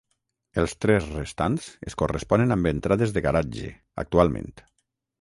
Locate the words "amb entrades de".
2.57-3.27